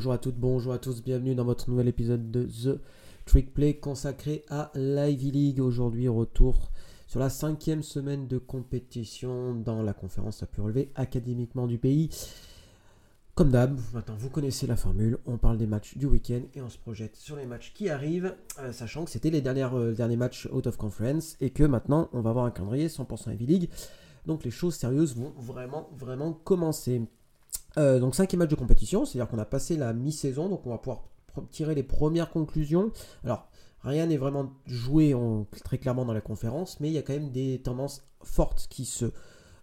[0.00, 2.80] Bonjour à toutes, bonjour à tous, bienvenue dans votre nouvel épisode de The
[3.26, 5.60] Trick Play consacré à l'Ivy League.
[5.60, 6.70] Aujourd'hui, retour
[7.06, 12.08] sur la cinquième semaine de compétition dans la conférence à pu relever académiquement du pays.
[13.34, 16.70] Comme d'hab, maintenant vous connaissez la formule, on parle des matchs du week-end et on
[16.70, 20.48] se projette sur les matchs qui arrivent, euh, sachant que c'était les euh, derniers matchs
[20.50, 23.70] out of conference et que maintenant on va avoir un calendrier 100% Ivy League.
[24.24, 27.02] Donc les choses sérieuses vont vraiment, vraiment commencer.
[27.78, 30.78] Euh, donc cinquième match de compétition, c'est-à-dire qu'on a passé la mi-saison, donc on va
[30.78, 31.04] pouvoir
[31.50, 32.90] tirer les premières conclusions.
[33.24, 33.48] Alors
[33.82, 35.14] rien n'est vraiment joué
[35.64, 38.84] très clairement dans la conférence, mais il y a quand même des tendances fortes qui
[38.84, 39.06] se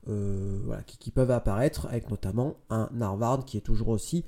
[0.10, 4.24] euh, qui, peuvent apparaître, avec notamment un Harvard qui est toujours aussi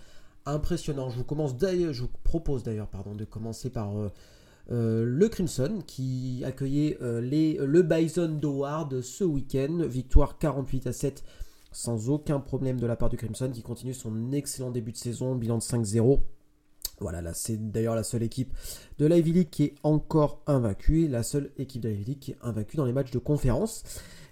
[0.45, 1.09] impressionnant.
[1.09, 4.09] Je vous commence je vous propose d'ailleurs pardon de commencer par euh,
[5.05, 11.23] le Crimson qui accueillait les, le Bison d'Howard ce week-end, victoire 48 à 7
[11.72, 15.36] sans aucun problème de la part du Crimson qui continue son excellent début de saison,
[15.36, 16.20] bilan de 5-0.
[17.00, 18.53] Voilà, là c'est d'ailleurs la seule équipe
[18.98, 22.31] de la Ivy League qui est encore invaincue, la seule équipe de la League qui
[22.31, 23.84] est invaincue dans les matchs de conférence.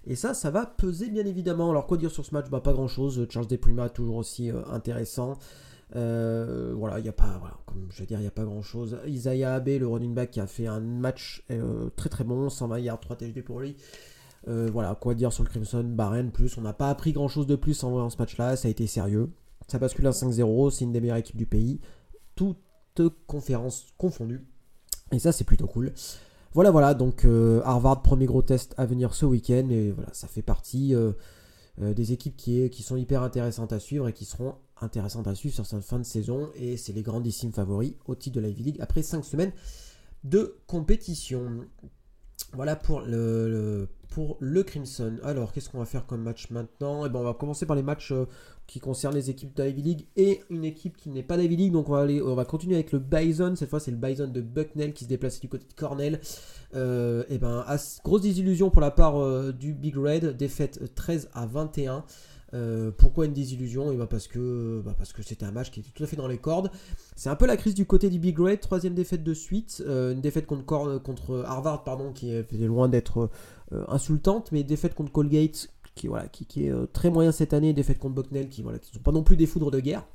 [0.06, 1.70] Et ça, ça va peser bien évidemment.
[1.70, 2.48] Alors quoi dire sur ce match?
[2.50, 3.26] Bah, Pas grand chose.
[3.28, 5.38] Charles Deprima toujours aussi euh, intéressant.
[5.96, 8.98] Euh, voilà, il n'y a pas, comme je veux il n'y a pas grand chose.
[9.06, 12.78] Isaiah Abe, le running back, qui a fait un match euh, très très bon, 120
[12.80, 13.76] yards, 3 TGD pour lui.
[14.46, 16.56] Euh, voilà, quoi dire sur le Crimson Barren plus.
[16.58, 18.56] On n'a pas appris grand chose de plus en voyant ce match-là.
[18.56, 19.30] Ça a été sérieux.
[19.66, 20.70] Ça bascule à 5-0.
[20.70, 21.80] C'est une des meilleures équipes du pays.
[22.34, 22.58] Toutes
[23.26, 24.46] conférences confondues.
[25.12, 25.92] Et ça, c'est plutôt cool.
[26.52, 26.94] Voilà, voilà.
[26.94, 29.68] Donc, euh, Harvard, premier gros test à venir ce week-end.
[29.70, 31.12] Et voilà, ça fait partie euh,
[31.76, 35.66] des équipes qui, sont hyper intéressantes à suivre et qui seront intéressantes à suivre sur
[35.66, 36.50] cette fin de saison.
[36.56, 39.52] Et c'est les grandissimes favoris au titre de la Ivy League après 5 semaines
[40.24, 41.64] de compétition.
[42.52, 45.16] Voilà pour le, pour le Crimson.
[45.22, 47.06] Alors, qu'est-ce qu'on va faire comme match maintenant?
[47.06, 48.26] Eh ben, on va commencer par les matchs euh,
[48.66, 51.72] qui concernent les équipes de Ivy League et une équipe qui n'est pas d'Ivy League.
[51.72, 53.54] Donc, on va, aller, on va continuer avec le Bison.
[53.56, 56.20] Cette fois, c'est le Bison de Bucknell qui se déplace du côté de Cornell.
[56.74, 57.64] euh, eh ben,
[58.04, 60.36] grosse désillusion pour la part euh, du Big Red.
[60.36, 62.04] Défaite 13 à 21.
[62.54, 63.92] Euh, pourquoi une désillusion?
[63.92, 66.28] Et parce que bah parce que c'était un match qui était tout à fait dans
[66.28, 66.70] les cordes.
[67.14, 70.22] C'est un peu la crise du côté du Big Red, troisième défaite de suite, une
[70.22, 73.28] défaite contre, contre Harvard pardon qui est loin d'être
[73.88, 78.14] insultante, mais défaite contre Colgate qui voilà qui, est très moyen cette année, défaite contre
[78.14, 80.06] Bucknell qui voilà qui sont pas non plus des foudres de guerre.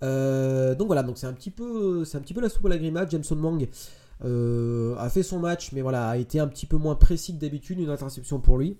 [0.00, 2.78] donc voilà, donc c'est un petit peu c'est un petit peu la soupe à la
[2.78, 3.10] grimade.
[3.10, 3.68] Jameson Mang
[4.22, 7.78] a fait son match, mais voilà a été un petit peu moins précis que d'habitude,
[7.78, 8.78] une interception pour lui.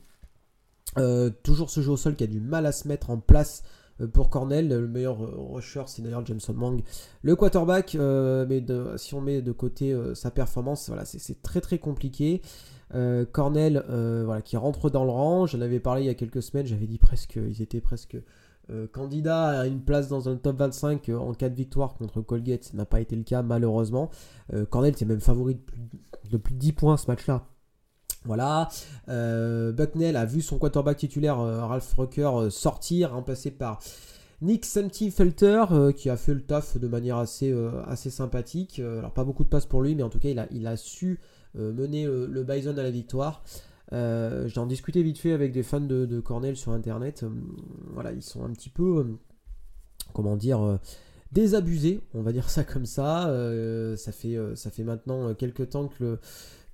[0.99, 3.63] Euh, toujours ce jeu au sol qui a du mal à se mettre en place
[3.63, 3.69] euh,
[4.13, 4.69] pour Cornell.
[4.69, 6.83] Le meilleur euh, rusher, c'est d'ailleurs Jameson Mang.
[7.23, 8.65] Le quarterback, mais
[8.97, 12.43] si on met de côté sa performance, voilà, c'est très très compliqué.
[13.33, 15.47] Cornell, voilà, qui rentre dans le rang.
[15.47, 16.67] J'en avais parlé il y a quelques semaines.
[16.67, 18.17] J'avais dit presque, ils étaient presque
[18.93, 22.65] candidats à une place dans un top 25 en cas de victoire contre Colgate.
[22.65, 24.11] Ça n'a pas été le cas malheureusement.
[24.71, 25.59] Cornell, c'est même favori
[26.31, 27.47] de plus de 10 points ce match-là.
[28.25, 28.69] Voilà,
[29.09, 33.81] euh, Bucknell a vu son quarterback titulaire euh, Ralph Rucker euh, sortir, remplacé par
[34.41, 35.65] Nick Felter
[35.97, 37.55] qui a fait le taf de manière assez,
[38.11, 38.81] sympathique.
[38.81, 41.21] alors pas beaucoup de passes pour lui, mais en tout cas il a, su
[41.55, 43.45] mener le, Bison à la victoire.
[43.93, 47.25] J'en discutais vite fait avec des fans de, Cornell sur internet.
[47.95, 49.17] voilà, ils sont un petit peu,
[50.13, 50.81] comment dire,
[51.31, 53.33] désabusés, on va dire ça comme ça.
[53.97, 56.19] ça, fait, ça fait maintenant quelques temps que le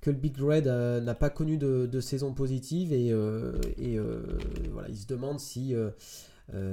[0.01, 4.21] que le Big Red euh, n'a pas connu de, saison positive et, euh, euh,
[4.71, 5.75] voilà, il se demande si,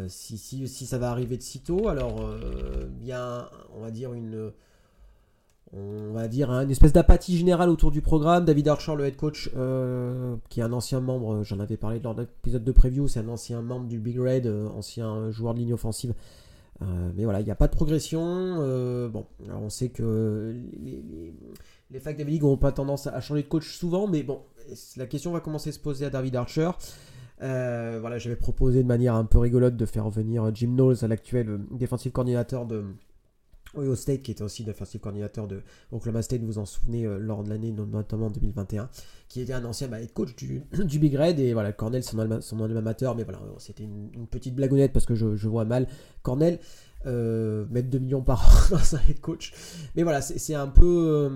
[0.09, 1.88] si, si, ça va arriver de sitôt.
[1.88, 2.31] Alors,
[3.00, 4.53] il y a, on va dire, une,
[5.72, 8.44] on va dire une espèce d'apathie générale autour du programme.
[8.44, 9.50] David Archer, le head coach,
[10.48, 13.28] qui est un ancien membre, j'en avais parlé lors d'un épisode de preview, c'est un
[13.28, 16.14] ancien membre du Big Red, ancien joueur de ligne offensive.
[16.81, 18.56] Mais voilà, il n'y a pas de progression.
[19.08, 21.32] bon, on sait que les,
[21.90, 24.40] les facs David League n'ont pas tendance à changer de coach souvent, mais bon,
[24.96, 26.70] la question va commencer à se poser à David Archer.
[27.43, 31.50] Euh, voilà, j'avais proposé de manière un peu rigolote de faire revenir Jim Knowles, l'actuel
[31.50, 32.84] euh, défensif coordinateur de
[33.76, 35.62] Ohio State, qui était aussi défensif coordinateur de
[35.93, 38.88] Oklahoma State, vous en souvenez, euh, lors de l'année, notamment 2021,
[39.28, 43.14] qui était un ancien bah, coach du, Big Red, et voilà, Cornell, son, son amateur,
[43.14, 45.87] mais voilà, c'était une, petite blagounette parce que je, vois mal
[46.23, 46.58] Cornell.
[47.05, 49.52] Euh, mettre 2 millions par an dans un head coach.
[49.94, 51.31] Mais voilà, c'est un peu,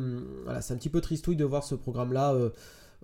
[0.48, 2.34] euh, c'est un petit peu tristouille de voir ce programme-là.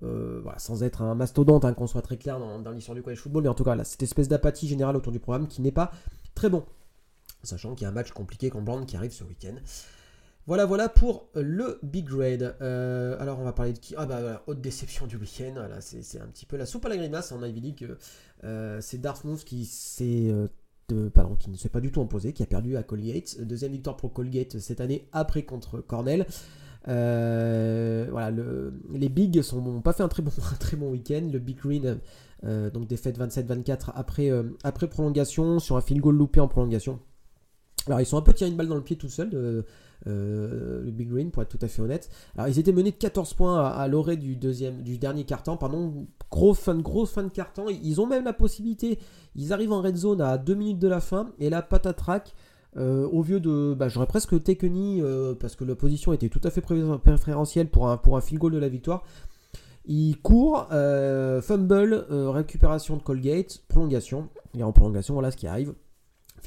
[0.03, 3.45] Euh, sans être un mastodonte, hein, qu'on soit très clair dans, l'histoire du college football,
[3.45, 5.91] mais en tout cas, là, cette espèce d'apathie générale autour du programme qui n'est pas
[6.35, 6.65] très bon.
[7.47, 9.55] Sachant qu'il y a un match compliqué contre Brand qui arrive ce week-end.
[10.47, 12.43] Voilà, voilà pour le Big Red.
[12.61, 13.95] alors, on va parler de qui?
[13.97, 15.55] Ah, bah haute déception du week-end.
[15.81, 17.89] C'est un petit peu la soupe à la grimace en Ivy League.
[18.81, 19.65] c'est Dartmouth qui
[21.13, 23.41] pardon, qui ne s'est pas du tout imposé, qui a perdu à Colgate.
[23.41, 26.27] Deuxième victoire pour Colgate cette année, après contre Cornell.
[26.85, 30.31] voilà, les Bigs n'ont pas fait un très bon,
[30.79, 31.29] bon week-end.
[31.33, 31.99] Le Big Green,
[32.45, 34.31] donc défaite 27-24 après,
[34.63, 37.01] après prolongation, sur un field goal loupé en prolongation.
[37.87, 39.31] Alors ils sont un peu tirés une balle dans le pied tout seul,
[40.07, 42.11] euh, le Big Green, pour être tout à fait honnête.
[42.37, 46.07] Alors ils étaient menés de 14 points à, l'orée du, deuxième, du dernier carton, pardon,
[46.31, 47.67] gros fan, gros fan de carton.
[47.69, 48.99] Ils ont même la possibilité,
[49.35, 52.35] ils arrivent en red zone à 2 minutes de la fin, et là patatrac,
[52.77, 56.51] euh, au vieux de, bah, j'aurais presque Tekeni, euh, parce que l'opposition était tout à
[56.51, 59.05] fait préférentielle pour un, pour un field goal de la victoire.
[59.89, 60.67] Il court,
[61.43, 64.29] fumble, récupération de Colgate, prolongation.
[64.59, 65.75] Et en prolongation, voilà ce qui arrive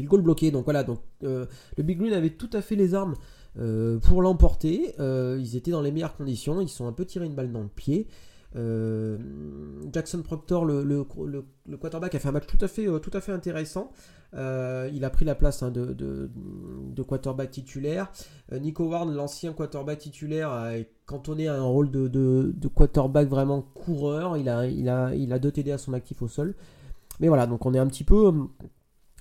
[0.04, 0.52] le goal bloqué.
[0.52, 1.46] Donc voilà, donc, euh,
[1.78, 3.16] le Big Green avait tout à fait les armes
[3.58, 4.94] euh, pour l'emporter.
[5.00, 6.62] Euh, ils étaient dans les meilleures conditions.
[6.62, 8.08] Ils sont un peu tirés une balle dans le pied.
[9.94, 13.32] Jackson Proctor, le, le, quarterback, a fait un match tout à fait, tout à fait
[13.32, 13.92] intéressant.
[14.34, 18.12] il a pris la place hein, de, quarterback titulaire.
[18.52, 20.72] Nico Ward, l'ancien quarterback titulaire, a
[21.06, 24.36] cantonné à un rôle de, quarterback vraiment coureur.
[24.36, 26.56] Il a, il, a, il a deux TD à son actif au sol.
[27.20, 28.32] Mais voilà, donc on est un petit peu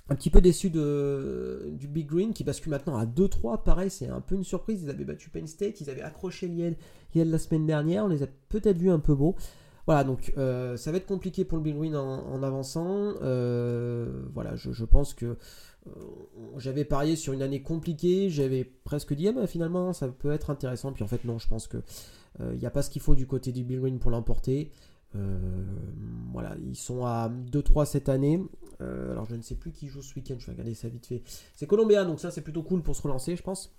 [0.09, 3.63] un petit peu déçu de, du Big Green qui bascule maintenant à 2-3.
[3.63, 4.81] Pareil, c'est un peu une surprise.
[4.83, 6.75] Ils avaient battu Penn State, ils avaient accroché Yale,
[7.13, 8.05] la semaine dernière.
[8.05, 9.35] On les a peut-être vus un peu beaux.
[9.85, 13.13] Voilà, donc euh, ça va être compliqué pour le Big Green en, avançant.
[13.21, 15.89] Euh, voilà, je, pense que euh,
[16.57, 18.29] j'avais parié sur une année compliquée.
[18.29, 20.91] J'avais presque dit, ah, bah, finalement, ça peut être intéressant.
[20.91, 21.81] Puis en fait, non, je pense qu'il
[22.39, 24.71] n'y a pas ce qu'il faut du côté du Big Green pour l'emporter.
[26.33, 28.43] voilà, ils sont à 2-3 cette année.
[29.19, 31.23] Alors je ne sais plus qui joue ce week-end, je vais regarder ça vite fait.
[31.53, 33.75] C'est Colombia, donc ça c'est plutôt cool pour se relancer, je pense.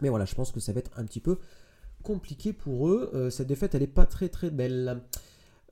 [0.00, 1.38] Mais voilà, je pense que ça va être un petit peu
[2.02, 3.10] compliqué pour eux.
[3.12, 5.02] Euh, cette défaite, elle n'est pas très très belle.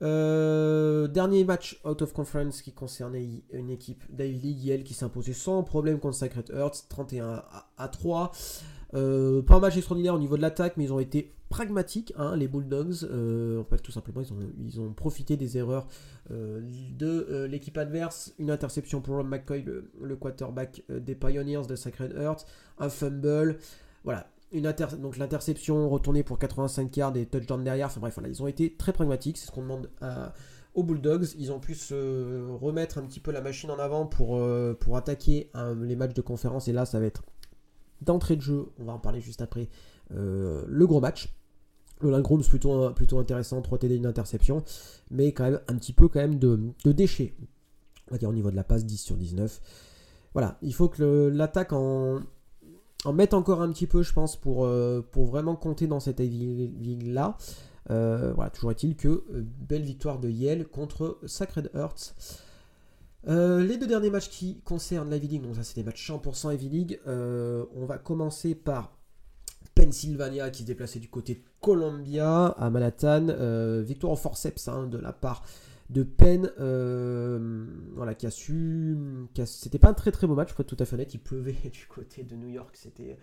[0.03, 5.63] Euh, dernier match out of conference qui concernait une équipe d'Ivy League, qui s'imposait sans
[5.63, 7.43] problème contre Sacred Hearts, 31
[7.77, 8.33] à 3.
[8.95, 12.35] Euh, pas un match extraordinaire au niveau de l'attaque, mais ils ont été pragmatiques, hein,
[12.35, 13.03] les Bulldogs.
[13.03, 15.87] Euh, en fait, tout simplement, ils ont, profité des erreurs
[16.31, 16.61] euh,
[16.97, 18.33] de l'équipe adverse.
[18.39, 22.45] Une interception pour Ron McCoy, le, quarterback des Pioneers de Sacred Heart.
[22.79, 23.57] Un fumble.
[24.03, 24.27] Voilà.
[24.99, 27.87] Donc l'interception retournée pour 85 yards et touchdown derrière.
[27.87, 29.37] Enfin bref, voilà, ils ont été très pragmatiques.
[29.37, 29.89] C'est ce qu'on demande
[30.75, 31.27] aux Bulldogs.
[31.37, 34.41] Ils ont pu se remettre un petit peu la machine en avant pour,
[34.79, 35.51] pour attaquer
[35.81, 36.69] les matchs de conférence.
[36.69, 37.23] Et là, ça va être
[38.01, 39.69] d'entrée de jeu, on va en parler juste après,
[40.11, 41.33] euh, le gros match.
[42.01, 44.63] Le Lingrooms plutôt, plutôt intéressant, 3 TD, une interception,
[45.11, 47.33] mais quand même un petit peu quand même de, déchets.
[48.09, 49.61] On va dire au niveau de la passe, 10 sur 19.
[50.33, 52.19] Voilà, il faut que l'attaque en,
[53.13, 57.37] mette encore un petit peu, je pense, pour, euh, vraiment compter dans cette League-là.
[57.91, 62.15] Euh, voilà, toujours est-il que belle victoire de Yale contre Sacred Hearts.
[63.27, 66.53] Euh, les deux derniers matchs qui concernent l'Ivy League, donc ça c'est des matchs 100%
[66.53, 66.99] Ivy League.
[67.07, 68.95] Euh, on va commencer par
[69.73, 73.27] Pennsylvania qui se déplaçait du côté de Columbia à Manhattan.
[73.29, 75.43] Euh, victoire au forceps hein, de la part
[75.89, 76.51] de Penn,
[77.95, 78.97] voilà, qui a su.
[79.45, 81.13] C'était pas un très très beau match, pour être tout à fait honnête.
[81.13, 82.75] Il pleuvait du côté de New York.
[82.75, 83.17] C'était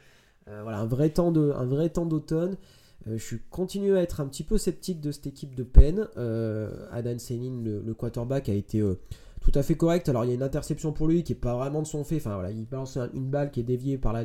[0.49, 2.57] un vrai temps d'automne.
[3.07, 6.09] je suis continué à être un petit peu sceptique de cette équipe de Penn.
[6.91, 8.81] Adam Senin, le, quarterback, a été
[9.43, 10.09] tout à fait correct.
[10.09, 12.17] Alors il y a une interception pour lui qui est pas vraiment de son fait.
[12.17, 14.25] Enfin voilà, il balance une balle qui est déviée par la,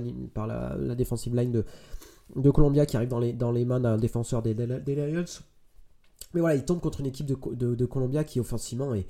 [0.95, 1.65] defensive line de,
[2.35, 5.25] de Columbia qui arrive dans les, mains d'un défenseur des, des, Lions.
[6.33, 9.07] Mais voilà, il tombe contre une équipe de, de, Columbia qui offensivement est.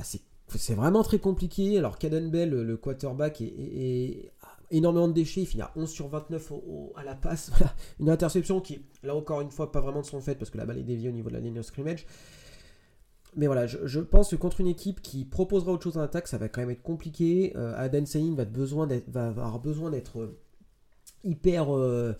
[0.00, 1.78] c'est vraiment très compliqué.
[1.78, 4.32] Alors Caden Bell, le, quarterback, est,
[4.70, 5.42] énormément de déchets.
[5.42, 6.52] Il finit à 11 sur 29
[6.96, 7.50] à la passe.
[8.00, 10.66] Une interception qui, là encore une fois, pas vraiment de son fait parce que la
[10.66, 12.06] balle est déviée au niveau de la ligne de scrimmage.
[13.36, 16.38] Mais voilà, je, pense que contre une équipe qui proposera autre chose en attaque, ça
[16.38, 17.52] va quand même être compliqué.
[17.54, 18.44] Euh, Aden va,
[19.08, 20.38] va, avoir besoin d'être euh,
[21.22, 21.66] hyper.
[21.74, 22.14] Euh,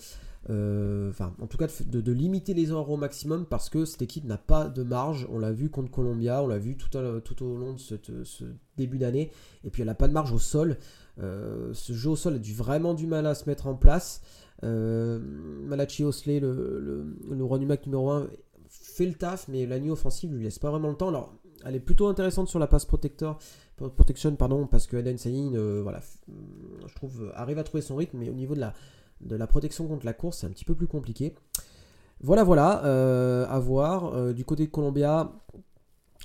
[1.09, 4.37] enfin, en tout cas, de, limiter les erreurs au maximum parce que cette équipe n'a
[4.37, 5.27] pas de marge.
[5.31, 8.45] On l'a vu contre Columbia, on l'a vu tout, au long de ce,
[8.77, 9.31] début d'année.
[9.65, 10.77] Et puis, elle n'a pas de marge au sol.
[11.19, 14.21] ce jeu au sol a du, vraiment du mal à se mettre en place.
[14.63, 18.29] Malachi Osley, le, le, le running back numéro 1,
[18.87, 21.09] fait le taf, mais la nuit offensive lui laisse pas vraiment le temps.
[21.09, 23.39] Alors, elle est plutôt intéressante sur la passe protector,
[23.77, 26.01] protection, pardon, parce que Aden Sayin, euh, voilà,
[26.87, 28.75] je trouve, arrive à trouver son rythme, mais au niveau de la,
[29.21, 31.35] de la protection contre la course, c'est un petit peu plus compliqué.
[32.21, 34.15] Voilà, voilà, euh, à voir.
[34.15, 35.33] Euh, du côté de Columbia,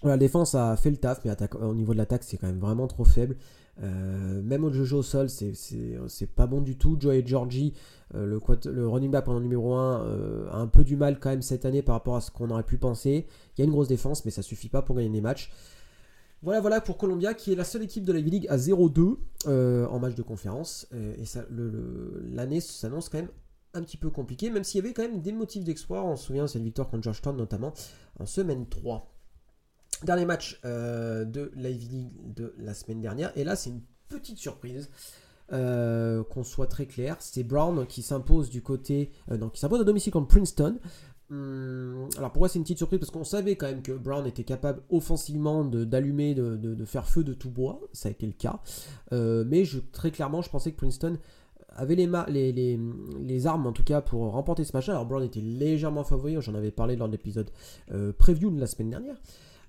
[0.04, 2.88] la défense a fait le taf, mais au niveau de l'attaque, c'est quand même vraiment
[2.88, 3.38] trop faible.
[3.82, 6.98] Même au jeu au sol, c'est pas bon du tout.
[7.00, 7.74] Joe et Georgie
[8.16, 8.26] euh,
[8.66, 11.66] le, running back pendant numéro 1 euh, a un peu du mal quand même cette
[11.66, 13.26] année par rapport à ce qu'on aurait pu penser.
[13.56, 15.52] Il y a une grosse défense, mais ça suffit pas pour gagner des matchs.
[16.42, 20.00] Voilà, voilà pour Columbia, qui est la seule équipe de la V-League à 0-2 en
[20.00, 20.88] match de conférence.
[20.92, 21.24] et
[22.34, 23.30] l'année s'annonce quand même
[23.74, 26.04] un petit peu compliquée, même s'il y avait quand même des motifs d'exploit.
[26.04, 27.74] On se souvient cette victoire contre Georgetown notamment
[28.20, 29.11] en semaine 3.
[30.04, 33.32] Dernier match de la V-League de la semaine dernière.
[33.38, 34.90] Et là, c'est une petite surprise.
[35.54, 39.84] Euh, qu'on soit très clair, c'est Brown qui s'impose du côté, euh, qui s'impose à
[39.84, 40.80] domicile contre Princeton.
[41.30, 43.00] Hum, alors pourquoi c'est une petite surprise?
[43.00, 47.34] Parce qu'on savait quand même que Brown était capable offensivement d'allumer, de, faire feu de
[47.34, 48.62] tout bois, ça a été le cas.
[49.12, 51.18] Euh, mais je, très clairement, je pensais que Princeton
[51.76, 52.80] avait les, les,
[53.20, 54.88] les, armes en tout cas pour remporter ce match.
[54.88, 57.50] Alors Brown était légèrement favori, j'en avais parlé lors de l'épisode
[58.18, 59.18] preview de la semaine dernière.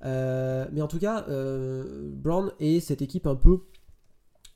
[0.03, 3.61] Mais en tout cas, Brown et cette équipe un peu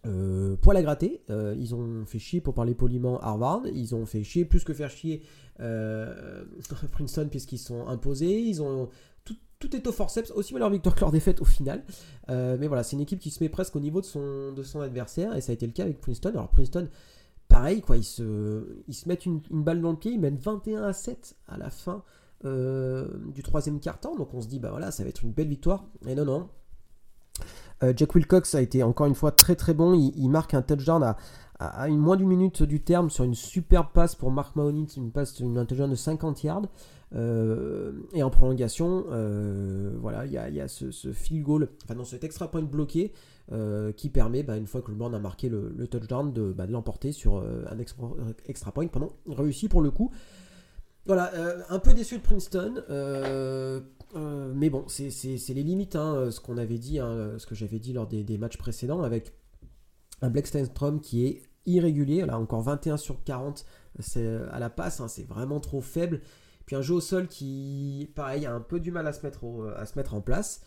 [0.07, 1.23] euh, poil à gratter.
[1.31, 3.62] Euh, ils ont fait chier, pour parler poliment, Harvard.
[3.73, 5.23] Ils ont fait chier plus que faire chier
[5.61, 6.45] euh,
[6.93, 8.41] Princeton puisqu'ils sont imposés.
[8.41, 8.88] Ils ont
[9.59, 11.83] tout, est au forceps, aussi mal leur victoire que leur défaite au final.
[12.29, 15.41] mais voilà, c'est une équipe qui se met presque au niveau de son, adversaire et
[15.41, 16.29] ça a été le cas avec Princeton.
[16.29, 16.88] Alors Princeton,
[17.49, 20.83] pareil, quoi, ils se, ils se mettent une, balle dans le pied, ils mènent 21
[20.85, 22.05] à 7 à la fin
[22.45, 24.16] du troisième quart-temps.
[24.16, 25.85] Donc on se dit, bah voilà, ça va être une belle victoire.
[26.07, 26.49] Et non, non,
[27.83, 29.95] euh, Jack Wilcox a été encore une fois très très bon.
[29.95, 31.14] Il, marque un touchdown
[31.59, 35.11] à, une moins d'une minute du terme sur une superbe passe pour Mark Mahoney, une
[35.11, 36.66] passe, une, un touchdown de 50 yards.
[37.14, 42.25] Euh, et en prolongation, euh, voilà, il y a, ce, field goal, enfin non, cet
[42.25, 43.12] extra point bloqué
[43.97, 46.73] qui permet, bah, une fois que le band a marqué le, touchdown, de, bah, de
[46.73, 48.11] l'emporter sur un extra,
[48.47, 48.88] extra, point.
[48.88, 50.11] Pardon, réussi pour le coup.
[51.06, 51.32] Voilà,
[51.70, 52.82] un peu déçu de Princeton.
[54.14, 55.10] Euh, mais bon, c'est
[55.48, 58.06] les limites, hein, euh, ce qu'on avait dit, hein, euh, ce que j'avais dit lors
[58.06, 59.34] des, matchs précédents, avec
[60.22, 63.64] un Black Stenstrom qui est irrégulier, là encore 21 sur 40
[64.52, 66.20] à la passe, hein, c'est vraiment trop faible.
[66.66, 69.44] Puis un jeu au sol qui, pareil, a un peu du mal à se mettre,
[69.76, 70.60] à se mettre en place.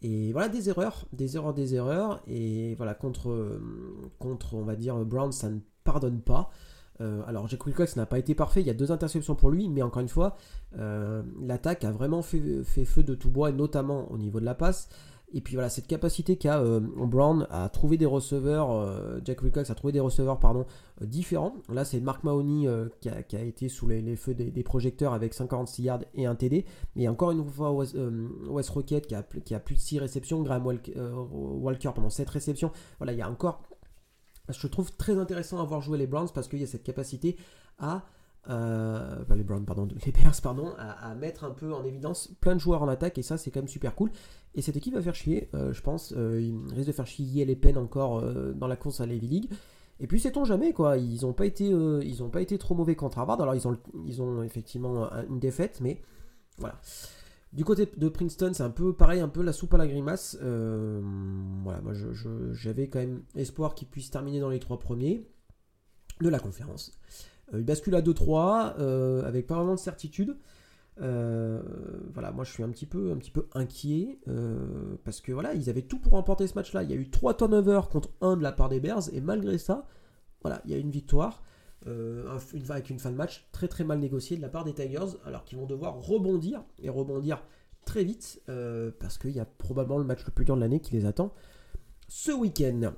[0.00, 2.22] Et voilà, des erreurs, des erreurs, des erreurs.
[2.26, 3.60] Et voilà, contre,
[4.18, 6.50] contre on va dire, Brown, ça ne pardonne pas.
[7.00, 9.68] Euh, alors Jack Wilcox n'a pas été parfait, il y a deux interceptions pour lui,
[9.68, 10.36] mais encore une fois,
[10.78, 14.88] euh, l'attaque a vraiment fait, feu de tout bois, notamment au niveau de la passe.
[15.34, 18.86] Et puis voilà, cette capacité qu'a euh, Brown à trouver des receveurs,
[19.24, 20.66] Jack Wilcox a trouvé des receveurs pardon,
[21.00, 21.54] différents.
[21.70, 22.68] Là, c'est Mark Mahoney
[23.00, 26.66] qui a, été sous les, feux des, projecteurs avec 56 yards et un TD.
[26.96, 27.96] Mais encore une fois, West,
[28.68, 32.70] Rocket qui a, plus de 6 réceptions, Graham Walker pendant 7 réceptions.
[32.98, 33.62] Voilà, il y a encore
[34.48, 37.36] je trouve très intéressant à voir jouer les Browns parce qu'il y a cette capacité
[37.78, 38.04] à.
[38.50, 42.60] Euh, les Browns, pardon, les Bears, pardon, à, mettre un peu en évidence plein de
[42.60, 44.10] joueurs en attaque et ça c'est quand même super cool.
[44.54, 46.12] Et cette équipe va faire chier, euh, je pense.
[46.16, 48.22] Euh, il risque de faire chier les peines encore
[48.54, 49.48] dans la course à la League.
[50.00, 53.18] Et puis sait-on jamais quoi, ils n'ont pas été, ils pas été trop mauvais contre
[53.18, 53.40] Harvard.
[53.40, 56.02] Alors ils ont, ils ont effectivement une défaite, mais
[56.58, 56.80] voilà.
[57.52, 60.38] Du côté de Princeton, c'est un peu pareil, un peu la soupe à la grimace.
[60.42, 61.02] Euh,
[61.62, 61.92] voilà, moi
[62.52, 65.28] j'avais quand même espoir qu'ils puissent terminer dans les trois premiers
[66.22, 66.92] de la conférence.
[67.52, 70.38] Euh, il bascule à 2-3 euh, avec pas vraiment de certitude.
[70.96, 74.18] voilà, moi je suis un petit peu, un petit peu inquiet
[75.04, 76.84] parce que voilà, ils avaient tout pour remporter ce match-là.
[76.84, 79.58] Il y a eu 3 turnovers contre 1 de la part des Bears et malgré
[79.58, 79.86] ça,
[80.40, 81.42] voilà, il y a une victoire.
[81.88, 85.16] Euh, avec une fin de match très très mal négociée de la part des Tigers,
[85.24, 87.42] alors qu'ils vont devoir rebondir et rebondir
[87.84, 90.78] très vite euh, parce qu'il y a probablement le match le plus dur de l'année
[90.78, 91.32] qui les attend
[92.06, 92.92] ce week-end.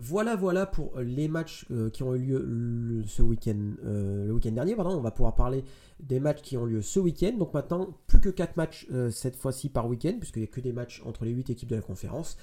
[0.00, 4.74] Voilà, voilà pour les matchs euh, qui ont eu lieu ce week-end, le week-end dernier.
[4.78, 5.62] On va pouvoir parler
[6.00, 7.32] des matchs qui ont lieu ce week-end.
[7.38, 10.72] Donc maintenant, plus que 4 matchs cette fois-ci par week-end, puisqu'il n'y a que des
[10.72, 12.38] matchs entre les 8 équipes de la conférence.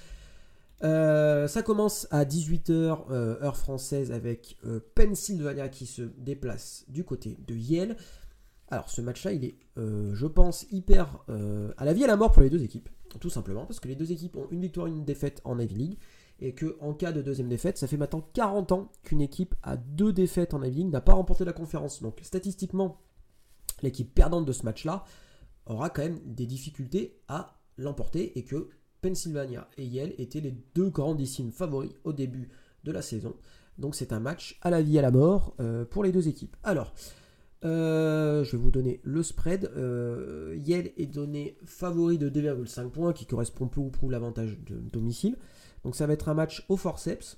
[0.84, 7.04] Euh, ça commence à 18h euh, heure française avec euh, Pennsylvania qui se déplace du
[7.04, 7.96] côté de Yale.
[8.68, 11.24] Alors ce match-là, il est, je pense, hyper
[11.76, 12.88] à la vie et à la mort pour les deux équipes,
[13.20, 15.74] tout simplement parce que les deux équipes ont une victoire et une défaite en Ivy
[15.76, 15.98] League
[16.40, 19.76] et que en cas de deuxième défaite, ça fait maintenant 40 ans qu'une équipe a
[19.76, 22.02] deux défaites en Ivy League n'a pas remporté la conférence.
[22.02, 23.00] Donc statistiquement,
[23.82, 25.04] l'équipe perdante de ce match-là
[25.66, 28.68] aura quand même des difficultés à l'emporter et que
[29.06, 32.48] Pennsylvania et Yale étaient les deux grandissimes favoris au début
[32.82, 33.36] de la saison.
[33.78, 36.56] Donc c'est un match à la vie à la mort euh, pour les deux équipes.
[36.64, 36.92] Alors,
[37.64, 39.70] euh, je vais vous donner le spread.
[39.76, 44.76] Euh, Yale est donné favori de 2,5 points, qui correspond peu ou prou l'avantage de
[44.76, 45.36] domicile.
[45.84, 47.36] Donc ça va être un match au forceps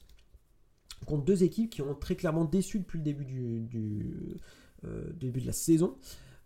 [1.06, 4.38] contre deux équipes qui ont très clairement déçu depuis le début du
[5.20, 5.96] début de la saison.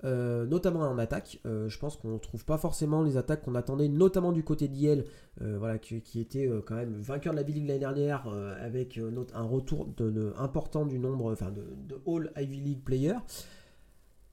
[0.04, 1.38] Euh, notamment en attaque.
[1.46, 4.66] Euh, je pense qu'on ne trouve pas forcément les attaques qu'on attendait, notamment du côté
[4.66, 5.04] d'IL,
[5.40, 8.26] euh, voilà, qui, était quand même vainqueur de la B-League l'année dernière,
[8.60, 8.98] avec
[9.34, 13.18] un retour de, important du nombre enfin de, All Ivy League players.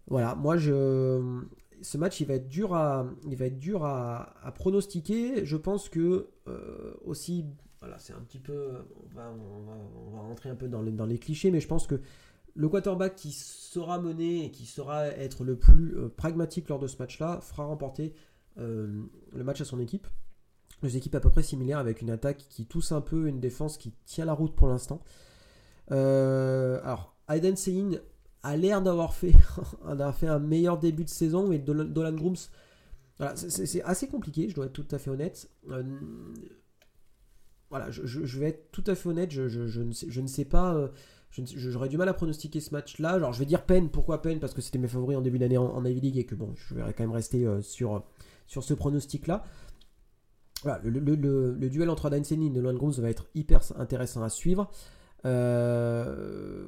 [0.08, 1.44] Voilà, moi je.
[1.82, 5.46] ce match, il va être dur à, il va être dur à, pronostiquer.
[5.46, 6.30] Je pense que
[7.06, 7.46] aussi,
[7.80, 8.70] voilà, c'est un petit peu,
[9.04, 12.02] on va, on rentrer un peu dans les clichés, mais je pense que
[12.56, 16.98] le quarterback qui sera mené et qui sera être le plus pragmatique lors de ce
[16.98, 18.14] match-là fera remporter
[18.58, 20.08] le match à son équipe.
[20.82, 23.78] Deux équipes à peu près similaires avec une attaque qui tousse un peu, une défense
[23.78, 25.02] qui tient la route pour l'instant.
[25.90, 27.92] alors, Aiden Sein
[28.44, 29.34] a l'air d'avoir fait,
[30.14, 32.50] fait un meilleur début de saison, mais Dolan Grooms,
[33.36, 35.50] c'est assez compliqué, je dois être tout à fait honnête.
[35.70, 35.84] Euh,
[37.70, 40.88] voilà, je, vais être tout à fait honnête, je, ne, sais, pas, euh,
[41.32, 43.12] j'aurais du mal à pronostiquer ce match-là.
[43.12, 44.40] Alors je vais dire peine, pourquoi peine?
[44.40, 46.76] Parce que c'était mes favoris en début d'année en, Ivy League et que bon, je
[46.76, 48.04] vais quand même rester euh, sur,
[48.48, 49.44] sur ce pronostic-là.
[50.64, 54.70] Voilà, le, duel entre Dainsen et Dolan Grooms va être hyper intéressant à suivre.
[55.26, 56.68] Euh,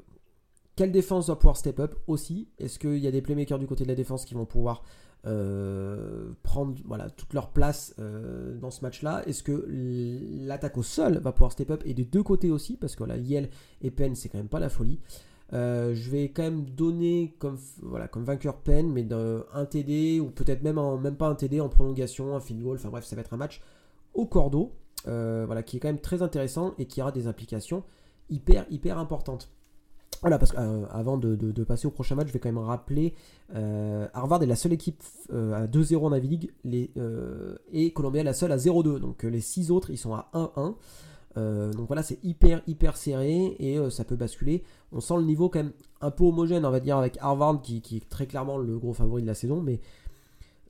[0.76, 2.50] quelle défense va pouvoir step up aussi?
[2.58, 4.84] Est-ce qu'il y a des playmakers du côté de la défense qui vont pouvoir
[5.28, 9.68] euh, prendre voilà, toute leur place euh, dans ce match-là Est-ce que
[10.48, 11.84] l'attaque au sol va pouvoir step up?
[11.86, 13.16] Et des deux côtés aussi, parce que là,
[13.82, 15.00] et Penn, c'est quand même pas la folie.
[15.54, 19.08] Euh, je vais quand même donner comme, voilà, comme vainqueur Penn, mais
[19.54, 22.78] un TD, ou peut-être même, même pas un TD en prolongation, un field goal.
[22.78, 23.62] Enfin bref, ça va être un match
[24.14, 24.74] au cordeau,
[25.06, 27.84] voilà, qui est quand même très intéressant et qui aura des implications
[28.30, 29.52] hyper, hyper importantes.
[30.22, 33.16] Voilà, parce qu'avant euh, de, passer au prochain match, je vais quand même rappeler
[33.56, 35.02] euh, Harvard est la seule équipe
[35.34, 36.92] euh, à 2-0 en Ivy League les,
[37.72, 39.00] et Columbia est la seule à 0-2.
[39.00, 41.72] Donc les 6 autres, ils sont à 1-1.
[41.76, 44.64] donc voilà, c'est hyper hyper serré et ça peut basculer.
[44.92, 47.82] On sent le niveau quand même un peu homogène, on va dire, avec Harvard qui,
[47.82, 49.60] qui, est très clairement le gros favori de la saison.
[49.62, 49.80] Mais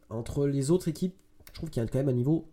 [0.10, 1.15] entre les autres équipes,
[1.50, 2.46] je trouve qu'il y a quand même un niveau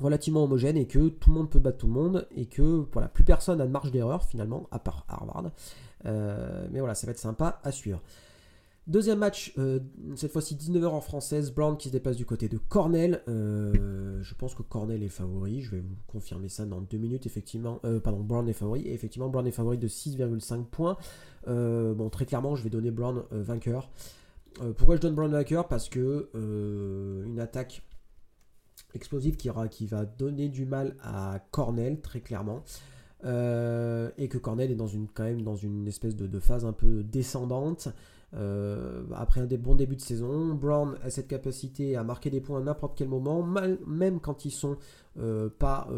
[0.00, 3.06] relativement homogène et que tout le monde peut battre tout le monde et que voilà,
[3.06, 5.52] plus personne n'a de marge d'erreur finalement, à part Harvard.
[6.06, 8.02] Euh, mais voilà, ça va être sympa à suivre.
[8.86, 9.80] Deuxième match, euh,
[10.14, 13.22] cette fois-ci 19h en française, Brown qui se déplace du côté de Cornell.
[13.28, 17.24] Euh, je pense que Cornell est favori, je vais vous confirmer ça dans deux minutes,
[17.24, 17.80] effectivement.
[18.02, 20.98] pardon, Brown est favori, et effectivement, Brown est favori de 6,5 points.
[21.46, 23.90] bon, très clairement, je vais donner Brown vainqueur.
[24.76, 25.66] pourquoi je donne Brown vainqueur?
[25.66, 26.28] Parce que
[27.24, 27.82] une attaque
[28.94, 32.62] explosive qui, qui va donner du mal à Cornell, très clairement.
[33.24, 36.72] Euh, et que Cornell est dans une, quand même dans une espèce de, phase un
[36.72, 37.88] peu descendante.
[38.34, 42.40] Euh, après un des bons débuts de saison, Brown a cette capacité à marquer des
[42.40, 43.46] points à n'importe quel moment,
[43.86, 44.76] même quand ils sont
[45.18, 45.88] euh, pas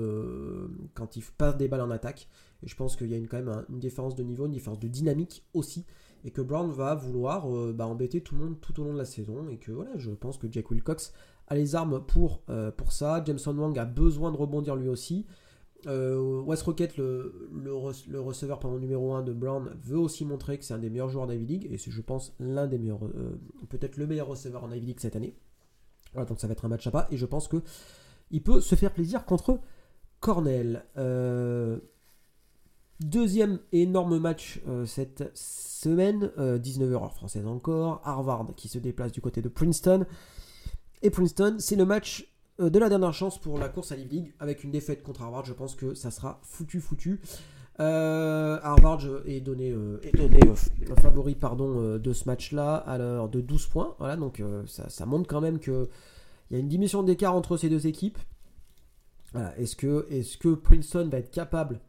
[0.95, 2.29] quand ils passent des balles en attaque.
[2.63, 4.89] Et je pense qu'il y a quand même une différence de niveau, une différence de
[4.89, 5.85] dynamique aussi,
[6.25, 9.05] et que Brown va vouloir bah, embêter tout le monde tout au long de la
[9.05, 9.49] saison.
[9.51, 11.13] Et que voilà, je pense que Jack Wilcox
[11.49, 12.43] a les armes pour,
[12.77, 13.23] pour ça.
[13.25, 15.27] Jameson Wang a besoin de rebondir lui aussi.
[15.87, 17.49] Euh, West Rocket, le,
[18.15, 21.47] receveur numéro 1 de Brown, veut aussi montrer que c'est un des meilleurs joueurs d'Ivy
[21.47, 24.87] League et c'est, je pense, l'un des meilleurs, euh, peut-être le meilleur receveur en Ivy
[24.87, 25.37] League cette année.
[26.13, 27.63] Voilà, donc ça va être un match sympa et je pense que
[28.31, 29.61] il peut se faire plaisir contre
[30.21, 30.85] Cornell.
[30.97, 31.79] Euh,
[33.01, 38.01] deuxième énorme match cette semaine, 19h heure française encore.
[38.05, 40.07] Harvard qui se déplace du côté de Princeton.
[41.03, 44.17] Et Princeton, c'est le match euh, de la dernière chance pour la course à l'Ivy
[44.17, 45.45] League avec une défaite contre Harvard.
[45.45, 47.21] Je pense que ça sera foutu, foutu.
[47.79, 50.01] Euh, Harvard est donné, euh,
[51.03, 53.95] favori pardon, de ce match-là à l'heure de 12 points.
[53.99, 55.87] Voilà, donc ça, montre quand même qu'il
[56.51, 58.19] y a une dimension d'écart entre ces deux équipes.
[59.59, 61.81] Est-ce que, Princeton va être capable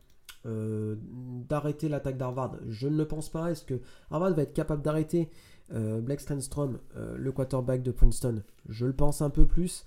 [0.43, 2.57] d'arrêter l'attaque d'Harvard?
[2.67, 3.51] Je ne le pense pas.
[3.51, 3.79] Est-ce que
[4.11, 5.29] Harvard va être capable d'arrêter
[5.71, 8.43] Blake Stenstrom, le quarterback de Princeton?
[8.67, 9.85] Je le pense un peu plus.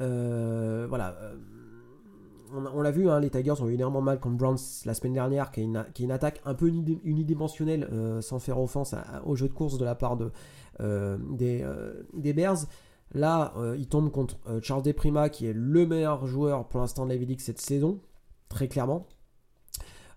[0.00, 1.16] Euh, voilà.
[1.22, 1.34] Euh,
[2.52, 5.50] on, l'a vu, hein, les Tigers ont eu énormément mal contre Browns la semaine dernière,
[5.50, 9.78] qui est une, attaque un peu unidimensionnelle, euh, sans faire offense au jeu de course
[9.78, 10.30] de la part de,
[11.32, 12.58] des, Bears.
[13.12, 17.16] Là, il tombe contre Charles Deprima, qui est le meilleur joueur pour l'instant de la
[17.16, 18.00] League cette saison,
[18.48, 19.06] très clairement.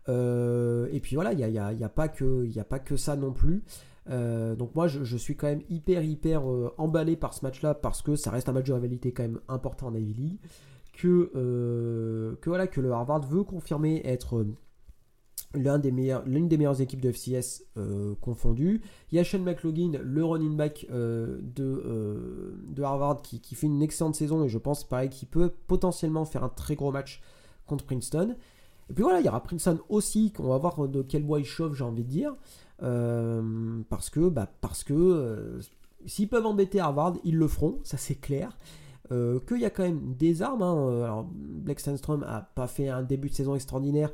[0.08, 3.64] et puis voilà, il n'y a pas que ça non plus.
[4.10, 7.74] Euh, donc moi je, suis quand même hyper hyper euh, emballé par ce match là
[7.76, 10.38] parce que ça reste un match de rivalité quand même important en Ivy League
[10.94, 14.46] que, euh, que voilà que le Harvard veut confirmer être
[15.54, 17.64] l'un des meilleurs, l'une des meilleures équipes de FCS
[18.22, 18.82] confondues.
[19.12, 21.42] Il y a Sean McLaughlin, le running back de,
[22.68, 26.26] de Harvard qui, qui, fait une excellente saison et je pense pareil qu'il peut potentiellement
[26.26, 27.22] faire un très gros match
[27.66, 28.36] contre Princeton.
[28.90, 31.46] Et puis voilà, il y aura Princeton aussi, on va voir de quel bois il
[31.46, 32.36] chauffe, j'ai envie de dire.
[32.82, 35.60] Euh, parce que, bah, parce que euh,
[36.06, 38.58] s'ils peuvent embêter Harvard, ils le feront, ça c'est clair.
[39.12, 40.62] Euh, qu'il y a quand même des armes.
[40.62, 41.04] Hein.
[41.04, 44.12] Alors, Blake Sandstrom a pas fait un début de saison extraordinaire,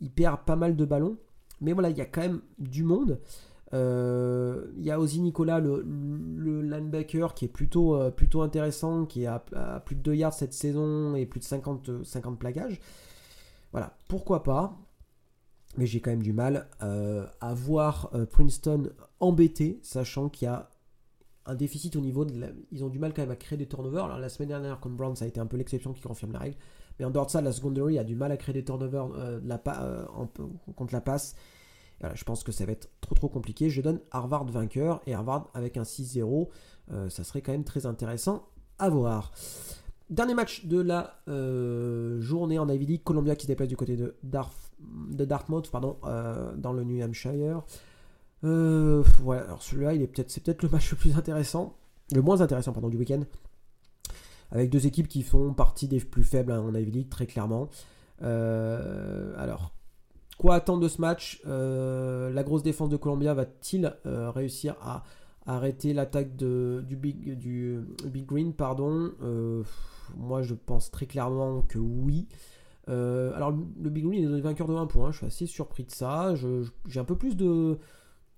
[0.00, 1.16] il, perd pas mal de ballons,
[1.60, 3.20] mais voilà, il y a quand même du monde.
[3.72, 5.82] Il y a aussi Nicolas, le,
[6.62, 9.38] linebacker, qui est plutôt, plutôt intéressant, qui a,
[9.84, 12.80] plus de 2 yards cette saison et plus de 50, 50 plaquages.
[13.72, 14.78] Voilà, pourquoi pas
[15.78, 20.70] mais j'ai quand même du mal à voir Princeton embêté, sachant qu'il y a
[21.46, 22.34] un déficit au niveau de
[22.72, 24.04] Ils ont du mal quand même à créer des turnovers.
[24.04, 26.40] Alors la semaine dernière contre Brown, ça a été un peu l'exception qui confirme la
[26.40, 26.56] règle.
[26.98, 29.40] Mais en dehors de ça, la secondary a du mal à créer des turnovers euh,
[29.44, 30.04] la euh,
[30.74, 31.36] contre la passe.
[32.14, 33.70] je pense que ça va être trop trop compliqué.
[33.70, 36.48] Je donne Harvard vainqueur et Harvard avec un 6-0.
[36.92, 39.30] Euh, ça serait quand même très intéressant à voir.
[40.10, 41.20] Dernier match de la
[42.20, 44.16] journée en Ivy League, Columbia qui se déplace du côté de,
[44.80, 45.96] de Dartmouth pardon,
[46.56, 47.62] dans le New Hampshire.
[48.44, 51.76] Euh, alors celui-là, il est peut-être, c'est peut-être le match le plus intéressant,
[52.14, 53.22] le moins intéressant pardon du week-end,
[54.50, 57.68] avec deux équipes qui font partie des plus faibles hein, en Ivy League très clairement.
[58.22, 59.72] Euh, alors,
[60.38, 61.40] quoi attendre de ce match?
[61.46, 65.02] Euh, La grosse défense de Columbia va-t-il réussir à
[65.46, 68.52] arrêter l'attaque du Big, du Big Green?
[68.52, 69.12] Pardon
[70.16, 72.28] Moi, je pense très clairement que oui.
[72.86, 75.10] Alors, le Big est vainqueur de 1 point.
[75.12, 76.34] Je suis assez surpris de ça.
[76.86, 77.78] j'ai un peu plus de,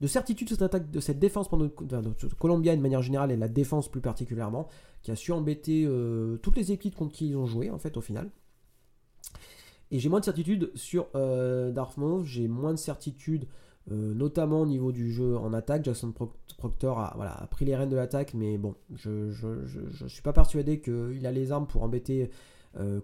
[0.01, 3.49] de certitude cette attaque, de cette défense pendant de Colombia de manière générale et la
[3.49, 4.69] défense plus particulièrement,
[5.03, 7.97] qui a su embêter euh, toutes les équipes contre qui ils ont joué en fait
[7.97, 8.31] au final.
[9.91, 13.47] Et j'ai moins de certitude sur euh, Dartmouth, j'ai moins de certitude
[13.91, 15.85] euh, notamment au niveau du jeu en attaque.
[15.85, 16.13] Jackson
[16.59, 20.81] Proctor a, a pris les rênes de l'attaque, mais bon, je ne suis pas persuadé
[20.81, 22.31] qu'il a les armes pour embêter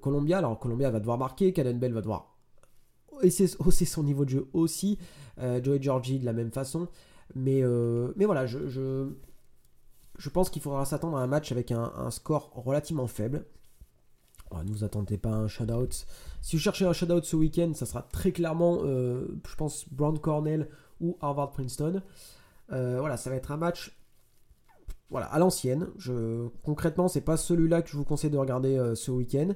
[0.01, 0.39] Colombia.
[0.39, 2.35] Alors Colombia va devoir marquer, Caden Bell va devoir
[3.23, 4.99] hausser son niveau de jeu aussi.
[5.39, 6.89] Euh, Joey Georgie de la même façon.
[7.35, 9.09] Mais, euh, voilà, je,
[10.33, 13.47] pense qu'il faudra s'attendre à un match avec un, score relativement faible.
[14.53, 15.89] ne vous attendez pas à un shutout.
[16.43, 20.19] Si vous cherchez un shutout ce week-end, ça sera très clairement, euh, je pense, Brown
[20.19, 20.69] Cornell
[21.01, 22.03] ou Harvard Princeton.
[22.69, 23.97] voilà, ça va être un match
[25.11, 25.89] voilà, à l'ancienne.
[25.99, 29.55] Je, concrètement, c'est pas celui-là que je vous conseille de regarder ce week-end.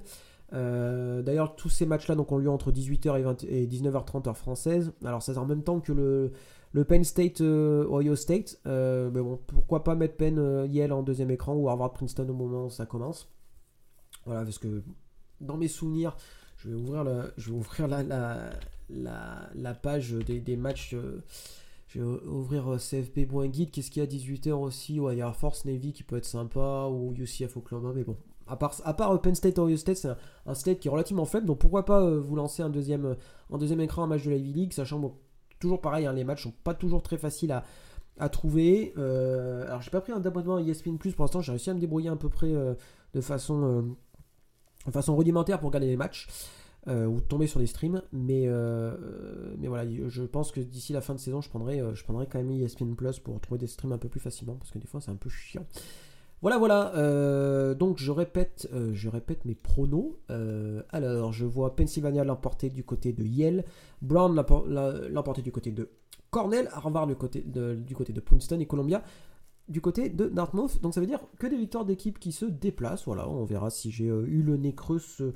[0.55, 4.93] Euh, d'ailleurs, tous ces matchs-là donc, ont lieu entre 18h et, 19h30 heure française.
[5.05, 8.59] Alors, c'est en même temps que le, Penn State euh, Ohio State.
[8.67, 12.35] Euh, mais bon, pourquoi pas mettre Penn Yale en deuxième écran ou Harvard Princeton au
[12.35, 13.31] moment où ça commence.
[14.25, 14.83] Voilà, parce que
[15.41, 16.17] dans mes souvenirs,
[16.57, 18.51] je vais ouvrir la,
[18.91, 20.97] la, page des matchs.
[21.89, 23.71] Je vais ouvrir CFP.guide.
[23.71, 25.01] Qu'est-ce qu'il y a à 18h aussi?
[25.01, 28.17] Ouais, il y a Force Navy qui peut être sympa ou UCF Oklahoma, mais bon,
[28.49, 30.09] à part, à part Penn State Ohio State, c'est
[30.47, 31.47] un, state qui est relativement faible.
[31.47, 34.37] Donc pourquoi pas euh, vous lancer un deuxième, euh, deuxième écran, un match de la
[34.37, 35.15] Ivy League, sachant bon,
[35.61, 37.65] toujours pareil, hein, les matchs sont pas toujours très faciles à,
[38.19, 38.95] à trouver.
[38.97, 41.81] Euh, alors j'ai pas pris un abonnement ESPN Plus pour l'instant, j'ai réussi à me
[41.81, 42.53] débrouiller à peu près
[43.15, 43.97] de façon,
[44.91, 46.29] façon rudimentaire pour regarder les matchs.
[46.87, 48.49] Ou tomber sur des streams, mais,
[49.59, 52.39] mais voilà, je pense que d'ici la fin de saison, je prendrai, je prendrai quand
[52.39, 55.01] même ESPN Plus pour trouver des streams un peu plus facilement, parce que des fois
[55.01, 55.67] c'est un peu chiant.
[56.41, 56.95] Voilà, voilà.
[56.95, 60.17] Euh, donc je répète, euh, je répète mes pronos.
[60.31, 63.65] Euh, alors, je vois Pennsylvania l'emporter du côté de Yale,
[64.03, 65.91] Brown l'emporter du côté de
[66.31, 69.03] Cornell, Harvard du côté de, du côté de Princeton et Columbia
[69.69, 70.81] du côté de Dartmouth.
[70.81, 73.05] Donc ça veut dire que des victoires d'équipes qui se déplacent.
[73.05, 75.33] Voilà, on verra si j'ai eu le nez creux ce,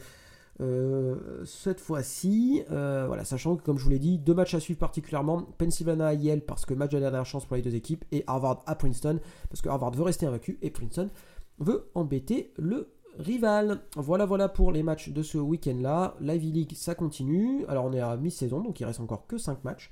[0.62, 4.60] euh, cette fois-ci, euh, voilà, sachant que comme je vous l'ai dit, deux matchs à
[4.60, 7.74] suivre particulièrement, Pennsylvania à Yale parce que match de la dernière chance pour les deux
[7.74, 11.10] équipes, et Harvard à Princeton parce que Harvard veut rester invaincu et Princeton
[11.58, 13.80] veut embêter le rival.
[13.96, 16.14] Voilà, voilà pour les matchs de ce week-end-là.
[16.20, 17.64] L'Ivy League, ça continue.
[17.66, 19.90] Alors on est à mi-saison, donc il reste encore que 5 matchs.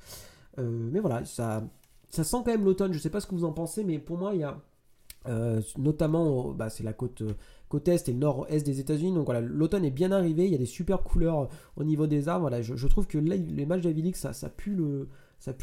[0.59, 1.65] Euh, mais voilà, ça,
[2.11, 2.93] ça sent quand même l'automne.
[2.93, 4.57] Je sais pas ce que vous en pensez, mais pour moi, il y a
[5.77, 7.23] notamment, bah, c'est la côte
[7.71, 9.15] côte est et nord-est des États-Unis.
[9.15, 12.29] Donc voilà, l'automne est bien arrivé, il y a des superbes couleurs au niveau des
[12.29, 12.43] arbres.
[12.43, 15.09] Voilà, je, trouve que les matchs League, ça, pue le,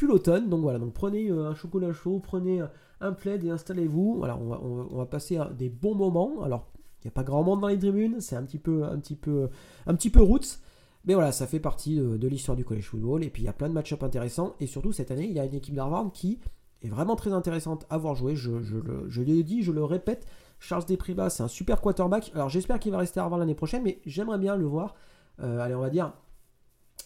[0.02, 0.48] l'automne.
[0.48, 2.62] Donc voilà, donc prenez euh, un chocolat chaud, prenez
[3.00, 4.16] un plaid et installez-vous.
[4.16, 6.42] Voilà, on va, passer des bons moments.
[6.42, 6.66] Alors,
[7.04, 9.14] il n'y a pas grand monde dans les tribunes, c'est un petit peu, un petit
[9.14, 9.48] peu,
[9.86, 10.58] un petit peu roots.
[11.04, 13.22] Mais voilà, ça fait partie de, l'histoire du college football.
[13.22, 14.54] Et puis il y a plein de match-ups intéressants.
[14.60, 16.40] Et surtout cette année, il y a une équipe d'Harvard qui
[16.82, 18.34] est vraiment très intéressante à voir jouer.
[18.34, 18.76] Je, je,
[19.08, 20.26] je je le répète,
[20.60, 22.30] Charles Despribas, c'est un super quarterback.
[22.34, 24.94] Alors j'espère qu'il va rester à l'année prochaine, mais j'aimerais bien le voir.
[25.40, 26.12] Euh, allez, on va dire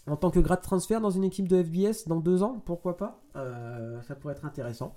[0.07, 3.23] en tant que grade transfert dans une équipe de FBS dans deux ans, pourquoi pas?
[3.37, 4.95] Euh, Ça pourrait être intéressant.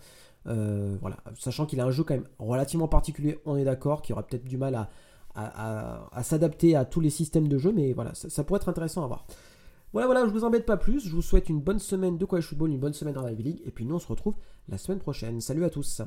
[0.48, 4.14] Euh, voilà, sachant qu'il a un jeu quand même relativement particulier, on est d'accord, qui
[4.14, 4.76] aura peut-être du mal
[5.36, 9.08] à, s'adapter à tous les systèmes de jeu, mais voilà, ça, pourrait être intéressant à
[9.08, 9.28] voir.
[9.94, 11.08] Voilà, voilà, je vous embête pas plus.
[11.08, 13.62] Je vous souhaite une bonne semaine de college football, une bonne semaine dans la League,
[13.66, 14.36] et puis nous on se retrouve
[14.70, 15.40] la semaine prochaine.
[15.40, 16.02] Salut à tous.